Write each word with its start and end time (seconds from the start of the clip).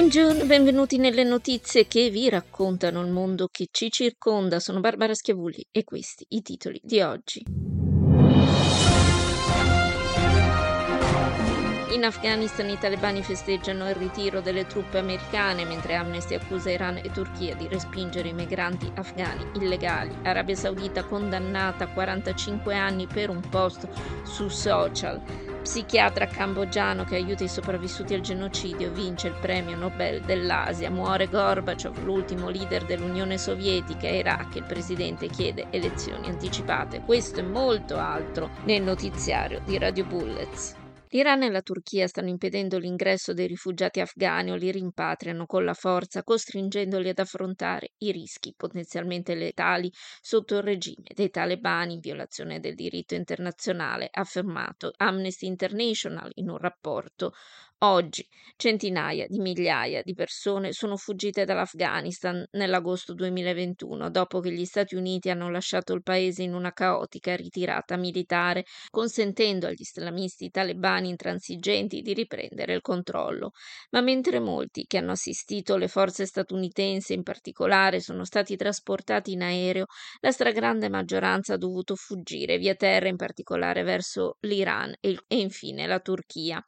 Buongiorno, 0.00 0.46
benvenuti 0.46 0.96
nelle 0.96 1.24
notizie 1.24 1.86
che 1.86 2.08
vi 2.08 2.30
raccontano 2.30 3.02
il 3.02 3.10
mondo 3.10 3.48
che 3.52 3.68
ci 3.70 3.90
circonda. 3.90 4.58
Sono 4.58 4.80
Barbara 4.80 5.12
Schiavulli 5.12 5.66
e 5.70 5.84
questi 5.84 6.24
i 6.30 6.40
titoli 6.40 6.80
di 6.82 7.02
oggi. 7.02 7.44
In 11.90 12.04
Afghanistan 12.04 12.70
i 12.70 12.78
talebani 12.78 13.22
festeggiano 13.22 13.90
il 13.90 13.94
ritiro 13.94 14.40
delle 14.40 14.66
truppe 14.66 14.96
americane 14.96 15.66
mentre 15.66 15.96
Amnesty 15.96 16.34
accusa 16.34 16.70
Iran 16.70 16.96
e 16.96 17.10
Turchia 17.12 17.54
di 17.54 17.68
respingere 17.68 18.28
i 18.28 18.32
migranti 18.32 18.90
afghani 18.94 19.50
illegali. 19.56 20.16
Arabia 20.22 20.56
Saudita 20.56 21.04
condannata 21.04 21.84
a 21.84 21.88
45 21.92 22.74
anni 22.74 23.06
per 23.06 23.28
un 23.28 23.46
post 23.50 23.86
su 24.22 24.48
social. 24.48 25.49
Psichiatra 25.62 26.26
cambogiano 26.26 27.04
che 27.04 27.16
aiuta 27.16 27.44
i 27.44 27.48
sopravvissuti 27.48 28.14
al 28.14 28.22
genocidio 28.22 28.90
vince 28.90 29.28
il 29.28 29.34
premio 29.40 29.76
Nobel 29.76 30.22
dell'Asia. 30.22 30.90
Muore 30.90 31.28
Gorbaciov, 31.28 32.02
l'ultimo 32.02 32.48
leader 32.48 32.84
dell'Unione 32.86 33.36
Sovietica. 33.36 34.08
Iraq, 34.08 34.56
il 34.56 34.64
presidente 34.64 35.28
chiede 35.28 35.66
elezioni 35.70 36.28
anticipate. 36.28 37.02
Questo 37.02 37.40
e 37.40 37.44
molto 37.44 37.98
altro 37.98 38.50
nel 38.64 38.82
notiziario 38.82 39.60
di 39.64 39.76
Radio 39.76 40.04
Bullets. 40.04 40.79
L'Iran 41.12 41.44
e 41.44 41.50
la 41.50 41.62
Turchia 41.62 42.08
stanno 42.08 42.30
impedendo 42.30 42.76
l'ingresso 42.76 43.32
dei 43.32 43.46
rifugiati 43.46 44.00
afghani 44.00 44.50
o 44.50 44.56
li 44.56 44.72
rimpatriano 44.72 45.46
con 45.46 45.64
la 45.64 45.74
forza, 45.74 46.24
costringendoli 46.24 47.08
ad 47.08 47.18
affrontare 47.20 47.92
i 47.98 48.10
rischi 48.10 48.54
potenzialmente 48.56 49.34
letali 49.36 49.92
sotto 50.20 50.56
il 50.56 50.62
regime 50.62 51.06
dei 51.14 51.30
talebani 51.30 51.94
in 51.94 52.00
violazione 52.00 52.58
del 52.58 52.74
diritto 52.74 53.14
internazionale, 53.14 54.08
ha 54.10 54.20
affermato 54.20 54.92
Amnesty 54.96 55.46
International 55.46 56.30
in 56.34 56.48
un 56.48 56.58
rapporto 56.58 57.34
Oggi 57.82 58.28
centinaia 58.56 59.24
di 59.26 59.38
migliaia 59.38 60.02
di 60.02 60.12
persone 60.12 60.70
sono 60.72 60.98
fuggite 60.98 61.46
dall'Afghanistan 61.46 62.46
nell'agosto 62.50 63.14
2021 63.14 64.10
dopo 64.10 64.40
che 64.40 64.52
gli 64.52 64.66
Stati 64.66 64.96
Uniti 64.96 65.30
hanno 65.30 65.50
lasciato 65.50 65.94
il 65.94 66.02
paese 66.02 66.42
in 66.42 66.52
una 66.52 66.72
caotica 66.72 67.34
ritirata 67.34 67.96
militare, 67.96 68.66
consentendo 68.90 69.66
agli 69.66 69.80
islamisti 69.80 70.50
talebani 70.50 71.08
intransigenti 71.08 72.02
di 72.02 72.12
riprendere 72.12 72.74
il 72.74 72.82
controllo. 72.82 73.52
Ma 73.92 74.02
mentre 74.02 74.40
molti 74.40 74.84
che 74.86 74.98
hanno 74.98 75.12
assistito 75.12 75.78
le 75.78 75.88
forze 75.88 76.26
statunitensi 76.26 77.14
in 77.14 77.22
particolare 77.22 78.00
sono 78.00 78.24
stati 78.26 78.56
trasportati 78.56 79.32
in 79.32 79.40
aereo, 79.40 79.86
la 80.20 80.32
stragrande 80.32 80.90
maggioranza 80.90 81.54
ha 81.54 81.56
dovuto 81.56 81.94
fuggire 81.96 82.58
via 82.58 82.74
terra, 82.74 83.08
in 83.08 83.16
particolare 83.16 83.82
verso 83.84 84.36
l'Iran 84.40 84.94
e 85.00 85.16
infine 85.28 85.86
la 85.86 85.98
Turchia. 86.00 86.62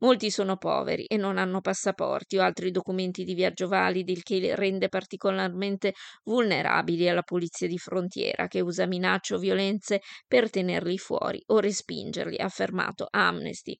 Molti 0.00 0.30
sono 0.30 0.49
sono 0.50 0.56
poveri 0.56 1.04
e 1.04 1.16
non 1.16 1.38
hanno 1.38 1.60
passaporti 1.60 2.36
o 2.36 2.42
altri 2.42 2.70
documenti 2.70 3.22
di 3.24 3.34
viaggio 3.34 3.68
validi, 3.68 4.12
il 4.12 4.22
che 4.22 4.38
li 4.38 4.54
rende 4.54 4.88
particolarmente 4.88 5.92
vulnerabili 6.24 7.08
alla 7.08 7.22
polizia 7.22 7.68
di 7.68 7.78
frontiera, 7.78 8.48
che 8.48 8.60
usa 8.60 8.86
minacce 8.86 9.34
o 9.34 9.38
violenze 9.38 10.00
per 10.26 10.50
tenerli 10.50 10.98
fuori 10.98 11.40
o 11.46 11.60
respingerli, 11.60 12.38
ha 12.38 12.46
affermato 12.46 13.06
Amnesty. 13.10 13.76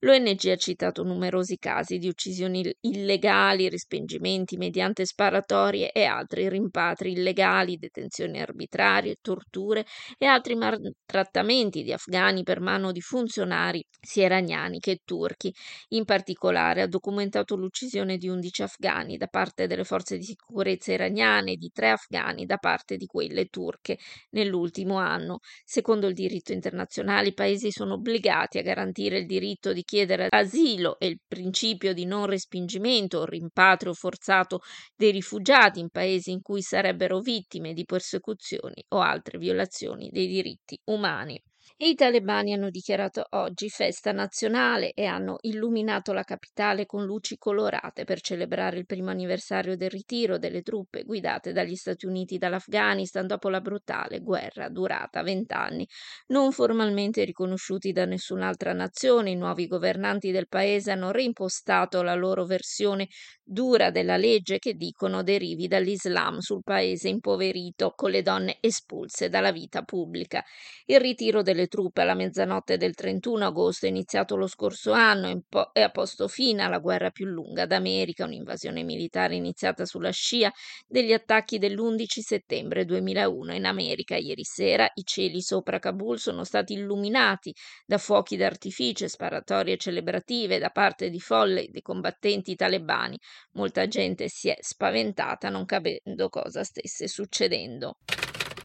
L'ONG 0.00 0.46
ha 0.50 0.56
citato 0.56 1.02
numerosi 1.02 1.56
casi 1.56 1.98
di 1.98 2.08
uccisioni 2.08 2.70
illegali, 2.80 3.68
respingimenti 3.68 4.56
mediante 4.56 5.04
sparatorie 5.04 5.92
e 5.92 6.04
altri 6.04 6.48
rimpatri 6.48 7.12
illegali, 7.12 7.76
detenzioni 7.76 8.40
arbitrarie, 8.40 9.16
torture 9.20 9.86
e 10.18 10.26
altri 10.26 10.54
maltrattamenti 10.54 11.82
di 11.82 11.92
afghani 11.92 12.42
per 12.42 12.60
mano 12.60 12.92
di 12.92 13.00
funzionari 13.00 13.82
sia 14.00 14.26
iraniani 14.26 14.78
che 14.80 14.98
turchi. 15.04 15.52
In 15.88 16.04
particolare 16.10 16.82
ha 16.82 16.88
documentato 16.88 17.54
l'uccisione 17.54 18.16
di 18.16 18.26
11 18.26 18.62
afghani 18.62 19.16
da 19.16 19.28
parte 19.28 19.68
delle 19.68 19.84
forze 19.84 20.18
di 20.18 20.24
sicurezza 20.24 20.92
iraniane 20.92 21.52
e 21.52 21.56
di 21.56 21.70
tre 21.72 21.90
afghani 21.90 22.46
da 22.46 22.56
parte 22.56 22.96
di 22.96 23.06
quelle 23.06 23.46
turche 23.46 23.96
nell'ultimo 24.30 24.96
anno. 24.96 25.38
Secondo 25.64 26.08
il 26.08 26.14
diritto 26.14 26.52
internazionale 26.52 27.28
i 27.28 27.32
paesi 27.32 27.70
sono 27.70 27.94
obbligati 27.94 28.58
a 28.58 28.62
garantire 28.62 29.18
il 29.18 29.26
diritto 29.26 29.72
di 29.72 29.84
chiedere 29.84 30.26
asilo 30.30 30.98
e 30.98 31.06
il 31.06 31.20
principio 31.24 31.94
di 31.94 32.06
non 32.06 32.26
respingimento 32.26 33.18
o 33.18 33.24
rimpatrio 33.24 33.94
forzato 33.94 34.62
dei 34.96 35.12
rifugiati 35.12 35.78
in 35.78 35.90
paesi 35.90 36.32
in 36.32 36.42
cui 36.42 36.60
sarebbero 36.60 37.20
vittime 37.20 37.72
di 37.72 37.84
persecuzioni 37.84 38.84
o 38.88 38.98
altre 38.98 39.38
violazioni 39.38 40.08
dei 40.10 40.26
diritti 40.26 40.76
umani. 40.86 41.40
I 41.78 41.94
talebani 41.94 42.52
hanno 42.52 42.70
dichiarato 42.70 43.26
oggi 43.30 43.68
festa 43.70 44.12
nazionale 44.12 44.92
e 44.92 45.06
hanno 45.06 45.38
illuminato 45.40 46.12
la 46.12 46.22
capitale 46.24 46.86
con 46.86 47.04
luci 47.04 47.36
colorate 47.38 48.04
per 48.04 48.20
celebrare 48.20 48.78
il 48.78 48.86
primo 48.86 49.10
anniversario 49.10 49.76
del 49.76 49.90
ritiro 49.90 50.38
delle 50.38 50.62
truppe 50.62 51.02
guidate 51.04 51.52
dagli 51.52 51.74
Stati 51.74 52.06
Uniti 52.06 52.38
dall'Afghanistan 52.38 53.26
dopo 53.26 53.48
la 53.48 53.60
brutale 53.60 54.20
guerra 54.20 54.68
durata 54.68 55.22
vent'anni. 55.22 55.88
Non 56.28 56.52
formalmente 56.52 57.24
riconosciuti 57.24 57.92
da 57.92 58.04
nessun'altra 58.04 58.72
nazione, 58.72 59.30
i 59.30 59.36
nuovi 59.36 59.66
governanti 59.66 60.30
del 60.30 60.48
paese 60.48 60.92
hanno 60.92 61.10
reimpostato 61.10 62.02
la 62.02 62.14
loro 62.14 62.44
versione 62.44 63.08
dura 63.50 63.90
della 63.90 64.16
legge 64.16 64.60
che 64.60 64.74
dicono 64.74 65.24
derivi 65.24 65.66
dall'Islam 65.66 66.38
sul 66.38 66.62
paese 66.62 67.08
impoverito, 67.08 67.92
con 67.96 68.10
le 68.12 68.22
donne 68.22 68.58
espulse 68.60 69.28
dalla 69.28 69.50
vita 69.50 69.82
pubblica. 69.82 70.44
Il 70.86 71.00
ritiro 71.00 71.42
delle 71.42 71.66
truppe 71.66 72.02
alla 72.02 72.14
mezzanotte 72.14 72.76
del 72.76 72.94
31 72.94 73.46
agosto, 73.46 73.86
iniziato 73.86 74.36
lo 74.36 74.46
scorso 74.46 74.92
anno 74.92 75.42
e 75.72 75.80
ha 75.80 75.90
posto 75.90 76.28
fine 76.28 76.62
alla 76.62 76.78
guerra 76.78 77.10
più 77.10 77.26
lunga 77.26 77.66
d'America, 77.66 78.24
un'invasione 78.24 78.84
militare 78.84 79.34
iniziata 79.34 79.84
sulla 79.84 80.10
scia 80.10 80.52
degli 80.86 81.12
attacchi 81.12 81.58
dell'11 81.58 82.20
settembre 82.20 82.84
2001 82.84 83.54
in 83.54 83.64
America. 83.64 84.16
Ieri 84.16 84.44
sera 84.44 84.88
i 84.94 85.02
cieli 85.04 85.42
sopra 85.42 85.80
Kabul 85.80 86.20
sono 86.20 86.44
stati 86.44 86.74
illuminati 86.74 87.52
da 87.84 87.98
fuochi 87.98 88.36
d'artificio 88.36 89.08
sparatorie 89.08 89.76
celebrative 89.76 90.58
da 90.58 90.70
parte 90.70 91.10
di 91.10 91.18
folle 91.18 91.66
dei 91.68 91.82
combattenti 91.82 92.54
talebani. 92.54 93.18
Molta 93.52 93.86
gente 93.88 94.28
si 94.28 94.48
è 94.48 94.56
spaventata 94.60 95.48
non 95.48 95.64
capendo 95.64 96.28
cosa 96.28 96.64
stesse 96.64 97.08
succedendo. 97.08 97.96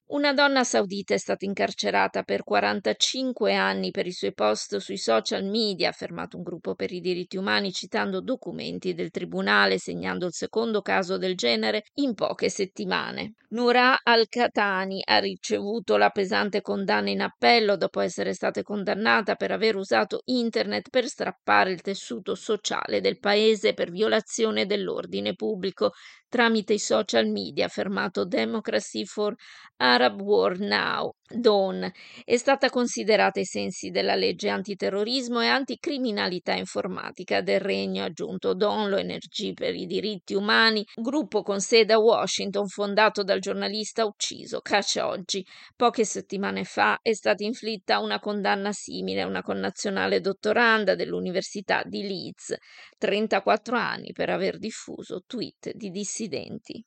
Una 0.08 0.34
donna 0.34 0.64
saudita 0.64 1.16
è 1.16 1.18
stata 1.18 1.46
incarcerata 1.46 2.22
per 2.22 2.44
45 2.44 3.56
anni 3.56 3.90
per 3.90 4.06
i 4.06 4.12
suoi 4.12 4.36
post 4.36 4.78
sui 4.78 4.98
social 4.98 5.44
media, 5.44 5.88
ha 5.88 5.90
affermato 5.90 6.38
un 6.38 6.44
gruppo 6.44 6.76
per 6.76 6.92
i 6.92 7.00
diritti 7.00 7.38
umani 7.38 7.72
citando 7.72 8.22
documenti 8.22 8.94
del 8.94 9.10
tribunale, 9.10 9.80
segnando 9.80 10.28
il 10.28 10.34
secondo 10.34 10.84
caso 10.84 11.18
del 11.18 11.36
genere 11.36 11.86
in 11.96 12.14
poche 12.14 12.50
settimane. 12.50 13.34
Nura 13.50 13.98
Al-Khatani 14.04 15.02
ha 15.04 15.18
ricevuto 15.18 15.98
la 15.98 16.12
pesante 16.12 16.62
condanna 16.62 17.10
in 17.10 17.22
appello 17.22 17.76
dopo 17.76 18.00
essere 18.00 18.34
stata 18.34 18.62
condannata 18.62 19.34
per 19.34 19.52
aver 19.52 19.76
usato 19.76 20.22
internet 20.26 20.90
per 20.92 21.08
strappare 21.08 21.72
il 21.72 21.82
tessuto 21.82 22.36
sociale 22.36 23.02
del 23.02 23.18
paese 23.18 23.74
per 23.74 23.90
violazione 23.90 24.68
dell'ordine 24.68 25.34
pubblico 25.34 25.94
tramite 26.30 26.74
i 26.74 26.80
social 26.80 27.28
media, 27.28 27.66
affermato 27.66 28.26
Democracy 28.26 29.06
for 29.06 29.36
Arab 29.78 30.22
World 30.22 30.62
Now. 30.62 31.12
Dawn 31.28 31.92
è 32.24 32.38
stata 32.38 32.70
considerata 32.70 33.40
ai 33.40 33.46
sensi 33.46 33.90
della 33.90 34.14
legge 34.14 34.48
antiterrorismo 34.50 35.42
e 35.42 35.48
anticriminalità 35.48 36.54
informatica 36.54 37.42
del 37.42 37.60
Regno, 37.60 38.04
aggiunto 38.04 38.54
Dawn, 38.54 38.90
l'ONG 38.90 39.54
per 39.56 39.74
i 39.74 39.88
diritti 39.88 40.36
umani, 40.36 40.86
gruppo 40.94 41.42
con 41.42 41.60
sede 41.60 41.94
a 41.94 42.00
Washington 42.00 42.68
fondato 42.68 43.24
dal 43.24 43.40
giornalista 43.40 44.06
ucciso 44.06 44.60
Khashoggi. 44.62 45.44
Poche 45.76 46.06
settimane 46.06 46.64
fa 46.64 47.00
è 47.02 47.14
stata 47.14 47.44
inflitta 47.44 48.00
una 48.00 48.20
condanna 48.20 48.72
simile 48.72 49.22
a 49.22 49.28
una 49.28 49.42
connazionale 49.42 50.22
dottoranda 50.22 50.94
dell'Università 50.94 51.82
di 51.84 52.04
Leeds, 52.04 52.56
34 53.00 53.76
anni 53.76 54.12
per 54.14 54.30
aver 54.30 54.60
diffuso 54.60 55.24
tweet 55.26 55.74
di 55.74 55.90
dissidenti. 56.16 56.86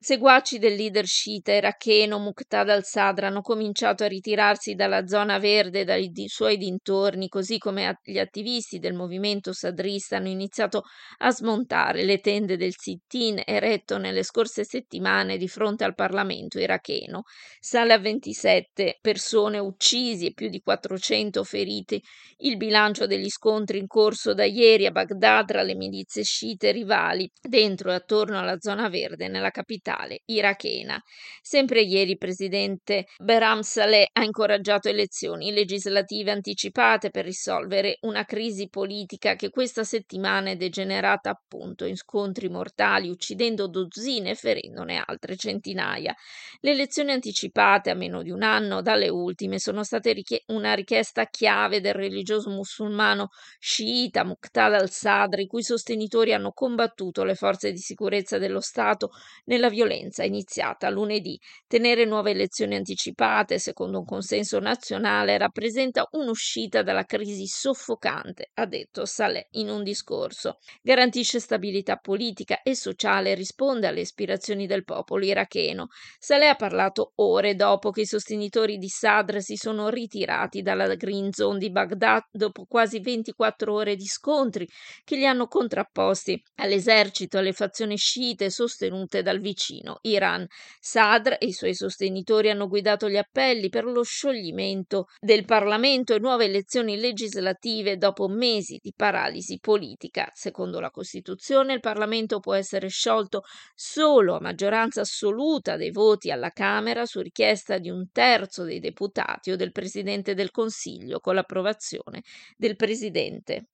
Seguaci 0.00 0.60
del 0.60 0.76
leader 0.76 1.06
sciita 1.06 1.52
iracheno 1.52 2.20
Muqtada 2.20 2.72
al-Sadr 2.72 3.24
hanno 3.24 3.40
cominciato 3.40 4.04
a 4.04 4.06
ritirarsi 4.06 4.74
dalla 4.74 5.08
zona 5.08 5.40
verde 5.40 5.80
e 5.80 5.84
dai 5.84 6.10
di 6.10 6.28
suoi 6.28 6.56
dintorni, 6.56 7.26
così 7.26 7.58
come 7.58 7.98
gli 8.04 8.20
attivisti 8.20 8.78
del 8.78 8.94
movimento 8.94 9.52
sadrista 9.52 10.18
hanno 10.18 10.28
iniziato 10.28 10.84
a 11.18 11.32
smontare 11.32 12.04
le 12.04 12.20
tende 12.20 12.56
del 12.56 12.74
sit-in 12.76 13.42
eretto 13.44 13.98
nelle 13.98 14.22
scorse 14.22 14.62
settimane 14.62 15.36
di 15.36 15.48
fronte 15.48 15.82
al 15.82 15.96
Parlamento 15.96 16.60
iracheno. 16.60 17.24
Sale 17.58 17.92
a 17.92 17.98
27 17.98 18.98
persone 19.00 19.58
uccisi 19.58 20.26
e 20.26 20.32
più 20.32 20.48
di 20.48 20.60
400 20.60 21.42
feriti 21.42 22.00
il 22.42 22.56
bilancio 22.56 23.08
degli 23.08 23.28
scontri 23.28 23.78
in 23.78 23.88
corso 23.88 24.32
da 24.32 24.44
ieri 24.44 24.86
a 24.86 24.92
Baghdad 24.92 25.46
tra 25.48 25.62
le 25.62 25.74
milizie 25.74 26.22
sciite 26.22 26.70
rivali 26.70 27.28
dentro 27.40 27.90
e 27.90 27.94
attorno 27.94 28.38
alla 28.38 28.60
zona 28.60 28.88
verde 28.88 29.26
nella 29.26 29.50
capitale 29.50 29.86
capitale 29.88 30.20
irachena. 30.26 31.02
Sempre 31.40 31.80
ieri 31.80 32.12
il 32.12 32.18
presidente 32.18 33.06
Behram 33.18 33.60
Saleh 33.60 34.08
ha 34.12 34.22
incoraggiato 34.22 34.88
elezioni 34.88 35.50
legislative 35.52 36.30
anticipate 36.30 37.10
per 37.10 37.24
risolvere 37.24 37.98
una 38.02 38.24
crisi 38.24 38.68
politica 38.68 39.34
che 39.34 39.48
questa 39.48 39.84
settimana 39.84 40.50
è 40.50 40.56
degenerata 40.56 41.30
appunto 41.30 41.86
in 41.86 41.96
scontri 41.96 42.48
mortali, 42.48 43.08
uccidendo 43.08 43.66
dozzine 43.66 44.30
e 44.30 44.34
ferendone 44.34 45.02
altre 45.04 45.36
centinaia. 45.36 46.14
Le 46.60 46.70
elezioni 46.70 47.12
anticipate 47.12 47.90
a 47.90 47.94
meno 47.94 48.22
di 48.22 48.30
un 48.30 48.42
anno 48.42 48.82
dalle 48.82 49.08
ultime 49.08 49.58
sono 49.58 49.82
state 49.84 50.12
richie- 50.12 50.42
una 50.48 50.74
richiesta 50.74 51.26
chiave 51.26 51.80
del 51.80 51.94
religioso 51.94 52.50
musulmano 52.50 53.28
sciita 53.58 54.24
Muqtada 54.24 54.76
al-Sadr, 54.76 55.40
i 55.40 55.46
cui 55.46 55.62
sostenitori 55.62 56.34
hanno 56.34 56.52
combattuto 56.52 57.24
le 57.24 57.34
forze 57.34 57.72
di 57.72 57.78
sicurezza 57.78 58.38
dello 58.38 58.60
Stato 58.60 59.10
nella 59.44 59.68
violenza 59.68 59.77
iniziata 59.84 60.90
lunedì. 60.90 61.38
Tenere 61.66 62.04
nuove 62.04 62.30
elezioni 62.30 62.74
anticipate, 62.74 63.58
secondo 63.58 63.98
un 63.98 64.04
consenso 64.04 64.58
nazionale, 64.58 65.38
rappresenta 65.38 66.06
un'uscita 66.12 66.82
dalla 66.82 67.04
crisi 67.04 67.46
soffocante, 67.46 68.50
ha 68.54 68.66
detto 68.66 69.04
Saleh 69.04 69.48
in 69.52 69.68
un 69.68 69.82
discorso. 69.82 70.58
Garantisce 70.82 71.40
stabilità 71.40 71.96
politica 71.96 72.62
e 72.62 72.74
sociale 72.74 73.32
e 73.32 73.34
risponde 73.34 73.86
alle 73.86 74.00
aspirazioni 74.00 74.66
del 74.66 74.84
popolo 74.84 75.24
iracheno. 75.24 75.88
Saleh 76.18 76.48
ha 76.48 76.56
parlato 76.56 77.12
ore 77.16 77.54
dopo 77.54 77.90
che 77.90 78.02
i 78.02 78.06
sostenitori 78.06 78.78
di 78.78 78.88
Sadr 78.88 79.40
si 79.40 79.56
sono 79.56 79.88
ritirati 79.88 80.62
dalla 80.62 80.94
Green 80.94 81.32
Zone 81.32 81.58
di 81.58 81.70
Baghdad 81.70 82.24
dopo 82.30 82.64
quasi 82.66 83.00
24 83.00 83.72
ore 83.72 83.96
di 83.96 84.06
scontri 84.06 84.66
che 85.04 85.16
li 85.16 85.26
hanno 85.26 85.46
contrapposti 85.46 86.40
all'esercito 86.56 87.36
e 87.36 87.40
alle 87.40 87.52
fazioni 87.52 87.96
sciite 87.96 88.50
sostenute 88.50 89.22
dal 89.22 89.40
vicino 89.40 89.67
vicino, 89.68 89.98
Iran. 90.02 90.46
Sadr 90.80 91.36
e 91.38 91.46
i 91.46 91.52
suoi 91.52 91.74
sostenitori 91.74 92.50
hanno 92.50 92.68
guidato 92.68 93.08
gli 93.08 93.16
appelli 93.16 93.68
per 93.68 93.84
lo 93.84 94.02
scioglimento 94.02 95.06
del 95.20 95.44
Parlamento 95.44 96.14
e 96.14 96.18
nuove 96.18 96.46
elezioni 96.46 96.98
legislative 96.98 97.96
dopo 97.96 98.28
mesi 98.28 98.78
di 98.80 98.92
paralisi 98.96 99.58
politica. 99.58 100.30
Secondo 100.32 100.80
la 100.80 100.90
Costituzione, 100.90 101.74
il 101.74 101.80
Parlamento 101.80 102.40
può 102.40 102.54
essere 102.54 102.88
sciolto 102.88 103.42
solo 103.74 104.36
a 104.36 104.40
maggioranza 104.40 105.02
assoluta 105.02 105.76
dei 105.76 105.90
voti 105.90 106.30
alla 106.30 106.50
Camera 106.50 107.04
su 107.04 107.20
richiesta 107.20 107.78
di 107.78 107.90
un 107.90 108.10
terzo 108.10 108.64
dei 108.64 108.80
deputati 108.80 109.50
o 109.50 109.56
del 109.56 109.72
Presidente 109.72 110.34
del 110.34 110.50
Consiglio 110.50 111.20
con 111.20 111.34
l'approvazione 111.34 112.22
del 112.56 112.76
Presidente. 112.76 113.66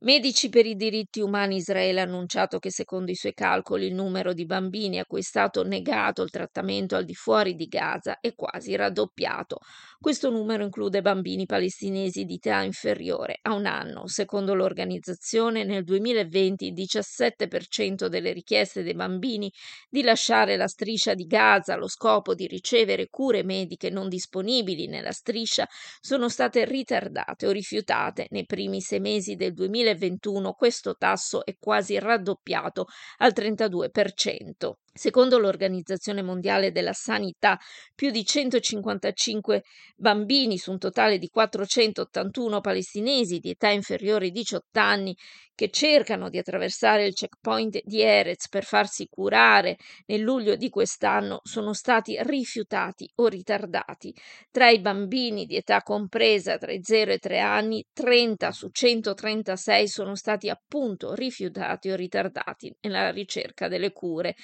Medici 0.00 0.50
per 0.50 0.66
i 0.66 0.74
diritti 0.76 1.22
umani 1.22 1.56
Israele 1.56 2.00
ha 2.00 2.02
annunciato 2.02 2.58
che 2.58 2.70
secondo 2.70 3.10
i 3.10 3.14
suoi 3.14 3.32
calcoli 3.32 3.86
il 3.86 3.94
numero 3.94 4.34
di 4.34 4.44
bambini 4.44 4.98
a 4.98 5.06
cui 5.06 5.20
è 5.20 5.22
stato 5.22 5.64
negato 5.64 6.20
il 6.20 6.28
trattamento 6.28 6.96
al 6.96 7.06
di 7.06 7.14
fuori 7.14 7.54
di 7.54 7.64
Gaza 7.64 8.20
è 8.20 8.34
quasi 8.34 8.76
raddoppiato. 8.76 9.56
Questo 9.98 10.28
numero 10.28 10.64
include 10.64 11.00
bambini 11.00 11.46
palestinesi 11.46 12.24
di 12.24 12.34
età 12.34 12.60
inferiore 12.60 13.38
a 13.40 13.54
un 13.54 13.64
anno. 13.64 14.06
Secondo 14.06 14.52
l'organizzazione 14.54 15.64
nel 15.64 15.82
2020 15.82 16.66
il 16.66 16.74
17% 16.74 18.06
delle 18.06 18.32
richieste 18.34 18.82
dei 18.82 18.94
bambini 18.94 19.50
di 19.88 20.02
lasciare 20.02 20.58
la 20.58 20.68
striscia 20.68 21.14
di 21.14 21.24
Gaza 21.24 21.72
allo 21.72 21.88
scopo 21.88 22.34
di 22.34 22.46
ricevere 22.46 23.08
cure 23.08 23.42
mediche 23.42 23.88
non 23.88 24.10
disponibili 24.10 24.88
nella 24.88 25.12
striscia 25.12 25.66
sono 26.00 26.28
state 26.28 26.66
ritardate 26.66 27.46
o 27.46 27.50
rifiutate 27.50 28.26
nei 28.28 28.44
primi 28.44 28.82
sei 28.82 29.00
mesi 29.00 29.36
del 29.36 29.54
2020 29.54 29.84
2021 29.94 30.52
questo 30.54 30.96
tasso 30.96 31.44
è 31.44 31.56
quasi 31.58 31.98
raddoppiato 31.98 32.86
al 33.18 33.32
32%. 33.34 34.78
Secondo 34.96 35.38
l'Organizzazione 35.38 36.22
Mondiale 36.22 36.72
della 36.72 36.94
Sanità, 36.94 37.58
più 37.94 38.10
di 38.10 38.24
155 38.24 39.62
bambini 39.94 40.56
su 40.56 40.70
un 40.70 40.78
totale 40.78 41.18
di 41.18 41.28
481 41.28 42.60
palestinesi 42.62 43.38
di 43.38 43.50
età 43.50 43.68
inferiore 43.68 44.24
ai 44.24 44.30
18 44.30 44.80
anni 44.80 45.14
che 45.56 45.70
cercano 45.70 46.28
di 46.28 46.36
attraversare 46.38 47.06
il 47.06 47.14
checkpoint 47.14 47.80
di 47.82 48.02
Erez 48.02 48.48
per 48.48 48.62
farsi 48.62 49.08
curare 49.08 49.78
nel 50.04 50.20
luglio 50.20 50.54
di 50.54 50.68
quest'anno 50.68 51.40
sono 51.42 51.72
stati 51.72 52.16
rifiutati 52.20 53.10
o 53.16 53.26
ritardati. 53.26 54.14
Tra 54.50 54.68
i 54.68 54.80
bambini 54.80 55.46
di 55.46 55.56
età 55.56 55.82
compresa 55.82 56.58
tra 56.58 56.72
i 56.72 56.80
0 56.82 57.10
e 57.10 57.14
i 57.14 57.18
3 57.18 57.38
anni, 57.38 57.84
30 57.90 58.52
su 58.52 58.68
136 58.70 59.88
sono 59.88 60.14
stati 60.14 60.50
appunto 60.50 61.14
rifiutati 61.14 61.90
o 61.90 61.96
ritardati 61.96 62.74
nella 62.82 63.10
ricerca 63.10 63.66
delle 63.66 63.92
cure. 63.92 64.36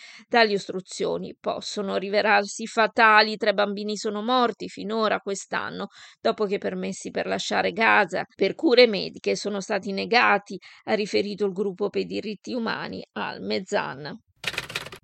Tali 0.43 0.55
ostruzioni 0.55 1.37
possono 1.39 1.97
rivelarsi 1.99 2.67
fatali. 2.67 3.37
Tre 3.37 3.55
bambini 3.55 3.97
sono 3.97 4.23
morti 4.23 4.69
finora 4.69 5.21
quest'anno 5.21 5.87
dopo 6.21 6.47
che 6.47 6.59
permessi 6.59 7.13
per 7.13 7.27
lasciare 7.27 7.71
Gaza 7.71 8.25
per 8.35 8.57
cure 8.57 8.89
mediche 8.89 9.37
sono 9.37 9.61
stati 9.61 9.93
negati 9.93 10.59
a 10.87 10.95
riferito 10.95 11.47
il 11.47 11.53
gruppo 11.53 11.91
per 11.91 12.01
i 12.01 12.07
diritti 12.07 12.55
umani 12.55 13.07
al 13.13 13.41
Mezzan. 13.41 14.19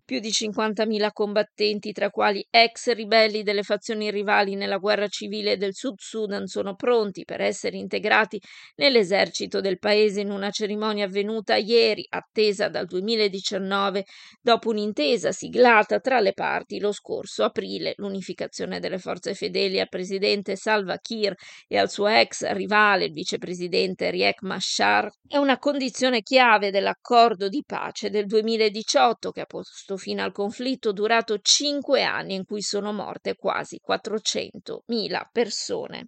Più 0.08 0.20
di 0.20 0.30
50.000 0.30 1.10
combattenti, 1.12 1.92
tra 1.92 2.08
quali 2.08 2.42
ex 2.48 2.92
ribelli 2.92 3.42
delle 3.42 3.62
fazioni 3.62 4.10
rivali 4.10 4.54
nella 4.54 4.78
guerra 4.78 5.06
civile 5.06 5.58
del 5.58 5.74
Sud 5.74 5.96
Sudan, 5.98 6.46
sono 6.46 6.74
pronti 6.76 7.26
per 7.26 7.42
essere 7.42 7.76
integrati 7.76 8.40
nell'esercito 8.76 9.60
del 9.60 9.78
paese 9.78 10.22
in 10.22 10.30
una 10.30 10.48
cerimonia 10.48 11.04
avvenuta 11.04 11.56
ieri, 11.56 12.06
attesa 12.08 12.70
dal 12.70 12.86
2019, 12.86 14.06
dopo 14.40 14.70
un'intesa 14.70 15.30
siglata 15.30 16.00
tra 16.00 16.20
le 16.20 16.32
parti 16.32 16.80
lo 16.80 16.92
scorso 16.92 17.44
aprile. 17.44 17.92
L'unificazione 17.96 18.80
delle 18.80 18.96
forze 18.96 19.34
fedeli 19.34 19.78
al 19.78 19.90
presidente 19.90 20.56
Salva 20.56 20.96
Kiir 20.96 21.34
e 21.66 21.76
al 21.76 21.90
suo 21.90 22.06
ex 22.06 22.50
rivale, 22.52 23.04
il 23.04 23.12
vicepresidente 23.12 24.08
Riek 24.08 24.40
Machar, 24.40 25.10
è 25.26 25.36
una 25.36 25.58
condizione 25.58 26.22
chiave 26.22 26.70
dell'accordo 26.70 27.50
di 27.50 27.62
pace 27.62 28.08
del 28.08 28.24
2018 28.24 29.32
che 29.32 29.42
ha 29.42 29.44
posto 29.44 29.96
fine 29.98 30.22
al 30.22 30.32
conflitto 30.32 30.92
durato 30.92 31.38
cinque 31.40 32.02
anni 32.02 32.34
in 32.34 32.46
cui 32.46 32.62
sono 32.62 32.92
morte 32.92 33.36
quasi 33.36 33.80
400.000 33.86 35.28
persone. 35.30 36.06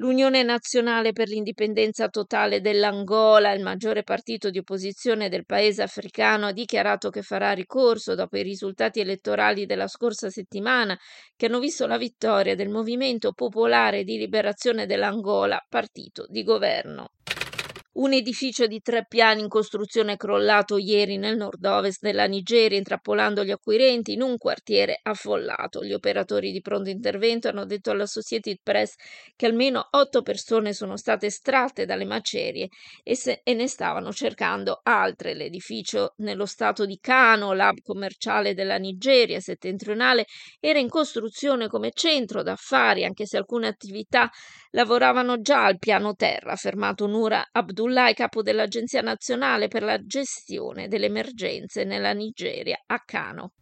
L'Unione 0.00 0.42
Nazionale 0.42 1.12
per 1.12 1.28
l'Indipendenza 1.28 2.08
Totale 2.08 2.62
dell'Angola, 2.62 3.52
il 3.52 3.62
maggiore 3.62 4.02
partito 4.02 4.48
di 4.48 4.56
opposizione 4.56 5.28
del 5.28 5.44
paese 5.44 5.82
africano, 5.82 6.46
ha 6.46 6.52
dichiarato 6.52 7.10
che 7.10 7.20
farà 7.20 7.52
ricorso 7.52 8.14
dopo 8.14 8.38
i 8.38 8.42
risultati 8.42 9.00
elettorali 9.00 9.66
della 9.66 9.88
scorsa 9.88 10.30
settimana 10.30 10.98
che 11.36 11.46
hanno 11.46 11.58
visto 11.58 11.86
la 11.86 11.98
vittoria 11.98 12.54
del 12.54 12.70
Movimento 12.70 13.32
Popolare 13.32 14.02
di 14.02 14.16
Liberazione 14.16 14.86
dell'Angola, 14.86 15.62
partito 15.68 16.24
di 16.30 16.44
governo. 16.44 17.10
Un 17.92 18.12
edificio 18.12 18.68
di 18.68 18.80
tre 18.80 19.04
piani 19.08 19.40
in 19.40 19.48
costruzione 19.48 20.12
è 20.12 20.16
crollato 20.16 20.78
ieri 20.78 21.16
nel 21.16 21.36
nord-ovest 21.36 21.98
della 22.00 22.26
Nigeria, 22.26 22.78
intrappolando 22.78 23.42
gli 23.42 23.50
acquirenti 23.50 24.12
in 24.12 24.22
un 24.22 24.38
quartiere 24.38 25.00
affollato. 25.02 25.82
Gli 25.82 25.92
operatori 25.92 26.52
di 26.52 26.60
pronto 26.60 26.88
intervento 26.88 27.48
hanno 27.48 27.64
detto 27.64 27.90
all'Associated 27.90 28.58
Press 28.62 28.94
che 29.34 29.46
almeno 29.46 29.88
otto 29.90 30.22
persone 30.22 30.72
sono 30.72 30.96
state 30.96 31.26
estratte 31.26 31.84
dalle 31.84 32.04
macerie 32.04 32.68
e, 33.02 33.16
se, 33.16 33.40
e 33.42 33.54
ne 33.54 33.66
stavano 33.66 34.12
cercando 34.12 34.78
altre. 34.84 35.34
L'edificio 35.34 36.14
nello 36.18 36.46
stato 36.46 36.86
di 36.86 36.98
Kano, 37.00 37.54
l'hub 37.54 37.80
commerciale 37.82 38.54
della 38.54 38.76
Nigeria 38.76 39.40
settentrionale, 39.40 40.26
era 40.60 40.78
in 40.78 40.88
costruzione 40.88 41.66
come 41.66 41.90
centro 41.92 42.44
d'affari, 42.44 43.04
anche 43.04 43.26
se 43.26 43.36
alcune 43.36 43.66
attività 43.66 44.30
lavoravano 44.70 45.40
già 45.40 45.64
al 45.64 45.78
piano 45.78 46.14
terra, 46.14 46.52
affermato 46.52 47.08
Nura 47.08 47.48
Abdul 47.50 47.78
Abdullah 47.80 48.08
è 48.10 48.14
capo 48.14 48.42
dell'Agenzia 48.42 49.00
nazionale 49.00 49.68
per 49.68 49.82
la 49.82 49.98
gestione 50.04 50.86
delle 50.86 51.06
emergenze 51.06 51.84
nella 51.84 52.12
Nigeria, 52.12 52.78
a 52.84 53.02
Kano. 53.02 53.52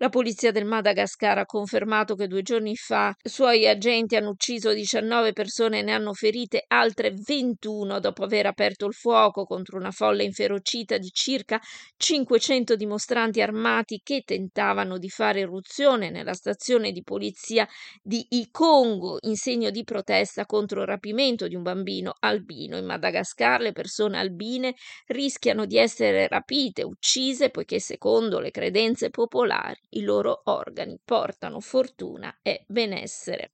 La 0.00 0.10
polizia 0.10 0.52
del 0.52 0.64
Madagascar 0.64 1.38
ha 1.38 1.44
confermato 1.44 2.14
che 2.14 2.28
due 2.28 2.42
giorni 2.42 2.76
fa 2.76 3.12
suoi 3.20 3.66
agenti 3.66 4.14
hanno 4.14 4.30
ucciso 4.30 4.72
19 4.72 5.32
persone 5.32 5.80
e 5.80 5.82
ne 5.82 5.92
hanno 5.92 6.12
ferite 6.12 6.62
altre 6.68 7.12
21 7.12 7.98
dopo 7.98 8.22
aver 8.22 8.46
aperto 8.46 8.86
il 8.86 8.92
fuoco 8.92 9.44
contro 9.44 9.76
una 9.76 9.90
folla 9.90 10.22
inferocita 10.22 10.98
di 10.98 11.10
circa 11.10 11.60
500 11.96 12.76
dimostranti 12.76 13.42
armati 13.42 14.00
che 14.04 14.22
tentavano 14.24 14.98
di 14.98 15.08
fare 15.08 15.40
irruzione 15.40 16.10
nella 16.10 16.34
stazione 16.34 16.92
di 16.92 17.02
polizia 17.02 17.66
di 18.00 18.24
Ikongo 18.28 19.18
in 19.22 19.34
segno 19.34 19.70
di 19.70 19.82
protesta 19.82 20.46
contro 20.46 20.82
il 20.82 20.86
rapimento 20.86 21.48
di 21.48 21.56
un 21.56 21.64
bambino 21.64 22.14
albino. 22.20 22.76
In 22.76 22.86
Madagascar 22.86 23.60
le 23.60 23.72
persone 23.72 24.16
albine 24.16 24.76
rischiano 25.06 25.66
di 25.66 25.76
essere 25.76 26.28
rapite, 26.28 26.84
uccise, 26.84 27.50
poiché 27.50 27.80
secondo 27.80 28.38
le 28.38 28.52
credenze 28.52 29.10
popolari 29.10 29.86
i 29.90 30.02
loro 30.02 30.42
organi 30.44 30.98
portano 31.04 31.60
fortuna 31.60 32.38
e 32.42 32.64
benessere. 32.66 33.52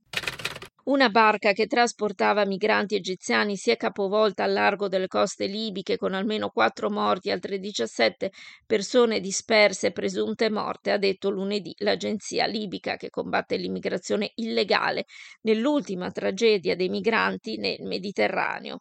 Una 0.85 1.09
barca 1.09 1.53
che 1.53 1.67
trasportava 1.67 2.45
migranti 2.45 2.95
egiziani 2.95 3.57
si 3.57 3.71
è 3.71 3.76
capovolta 3.79 4.45
al 4.45 4.53
largo 4.53 4.87
delle 4.87 5.07
coste 5.07 5.47
libiche 5.47 5.97
con 5.97 6.12
almeno 6.12 6.50
quattro 6.50 6.91
morti 6.91 7.31
e 7.31 7.33
altre 7.33 7.59
17 7.59 8.31
persone 8.67 9.21
disperse 9.21 9.93
presunte 9.93 10.50
morte, 10.50 10.91
ha 10.91 10.99
detto 10.99 11.31
lunedì 11.31 11.75
l'agenzia 11.79 12.45
libica 12.45 12.97
che 12.97 13.09
combatte 13.09 13.57
l'immigrazione 13.57 14.33
illegale 14.35 15.07
nell'ultima 15.43 16.11
tragedia 16.11 16.76
dei 16.76 16.91
migranti 16.91 17.57
nel 17.57 17.81
Mediterraneo. 17.81 18.81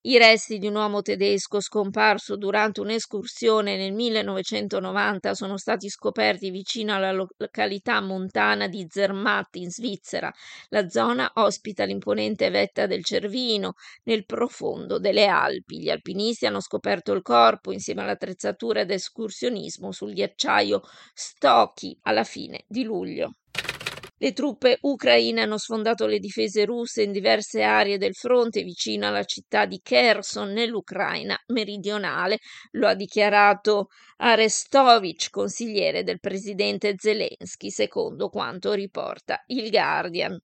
I 0.00 0.18
resti 0.18 0.58
di 0.58 0.66
un 0.66 0.74
uomo 0.74 1.02
tedesco 1.02 1.60
scomparso 1.60 2.36
durante 2.36 2.80
un'escursione 2.80 3.76
nel 3.76 3.92
1990 3.92 5.34
sono 5.34 5.56
stati 5.56 5.88
scoperti 5.88 6.50
vicino 6.50 6.94
alla 6.96 7.12
località 7.12 8.00
montana 8.00 8.66
di 8.66 8.86
Zermatt 8.88 9.54
in 9.54 9.70
Svizzera. 9.70 10.32
La 10.70 10.88
zona 10.88 11.30
ospita 11.34 11.84
l'imponente 11.84 12.50
vetta 12.50 12.86
del 12.86 13.04
Cervino 13.04 13.74
nel 14.04 14.24
profondo 14.24 14.98
delle 14.98 15.26
Alpi. 15.26 15.80
Gli 15.80 15.90
alpinisti 15.90 16.46
hanno 16.46 16.60
scoperto 16.60 17.12
il 17.12 17.22
corpo 17.22 17.70
insieme 17.70 18.02
all'attrezzatura 18.02 18.84
d'escursionismo 18.84 19.92
sul 19.92 20.12
ghiacciaio 20.12 20.80
Stochi 21.14 21.96
alla 22.02 22.24
fine 22.24 22.64
di 22.66 22.82
luglio. 22.82 23.34
Le 24.20 24.32
truppe 24.32 24.78
ucraine 24.82 25.42
hanno 25.42 25.58
sfondato 25.58 26.06
le 26.06 26.18
difese 26.18 26.64
russe 26.64 27.02
in 27.02 27.12
diverse 27.12 27.62
aree 27.62 27.98
del 27.98 28.14
fronte 28.14 28.64
vicino 28.64 29.06
alla 29.06 29.22
città 29.22 29.64
di 29.64 29.80
Kherson 29.80 30.52
nell'Ucraina 30.52 31.40
meridionale, 31.46 32.38
lo 32.72 32.88
ha 32.88 32.94
dichiarato 32.94 33.90
Arestovich, 34.16 35.30
consigliere 35.30 36.02
del 36.02 36.18
presidente 36.18 36.96
Zelensky, 36.98 37.70
secondo 37.70 38.28
quanto 38.28 38.72
riporta 38.72 39.40
il 39.46 39.70
Guardian. 39.70 40.36